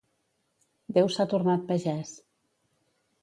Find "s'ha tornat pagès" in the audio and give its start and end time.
1.15-2.15